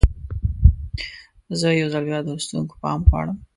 زه 1.59 1.67
یو 1.79 1.87
ځل 1.93 2.03
بیا 2.09 2.19
د 2.23 2.27
لوستونکو 2.35 2.73
پام 2.81 2.99
غواړم. 3.09 3.37